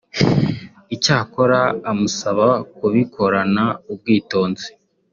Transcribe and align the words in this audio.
icyakora 0.95 1.59
amusaba 1.91 2.45
kubikorana 2.77 3.65
ubwitonzi 3.91 4.69